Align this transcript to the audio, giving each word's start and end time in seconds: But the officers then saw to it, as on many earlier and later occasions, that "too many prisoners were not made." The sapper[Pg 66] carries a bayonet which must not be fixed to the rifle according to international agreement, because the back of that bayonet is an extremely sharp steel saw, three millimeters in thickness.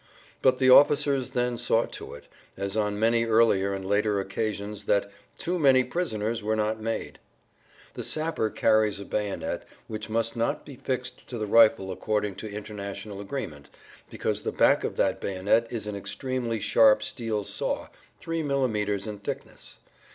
But 0.41 0.57
the 0.57 0.71
officers 0.71 1.29
then 1.29 1.59
saw 1.59 1.85
to 1.85 2.15
it, 2.15 2.25
as 2.57 2.75
on 2.75 2.97
many 2.99 3.23
earlier 3.23 3.71
and 3.71 3.85
later 3.85 4.19
occasions, 4.19 4.85
that 4.85 5.11
"too 5.37 5.59
many 5.59 5.83
prisoners 5.83 6.41
were 6.41 6.55
not 6.55 6.81
made." 6.81 7.19
The 7.93 8.01
sapper[Pg 8.01 8.45
66] 8.55 8.59
carries 8.59 8.99
a 8.99 9.05
bayonet 9.05 9.63
which 9.87 10.09
must 10.09 10.35
not 10.35 10.65
be 10.65 10.75
fixed 10.75 11.27
to 11.29 11.37
the 11.37 11.45
rifle 11.45 11.91
according 11.91 12.33
to 12.37 12.49
international 12.51 13.21
agreement, 13.21 13.69
because 14.09 14.41
the 14.41 14.51
back 14.51 14.83
of 14.83 14.95
that 14.95 15.21
bayonet 15.21 15.67
is 15.69 15.85
an 15.85 15.95
extremely 15.95 16.59
sharp 16.59 17.03
steel 17.03 17.43
saw, 17.43 17.89
three 18.19 18.41
millimeters 18.41 19.05
in 19.05 19.19
thickness. 19.19 19.77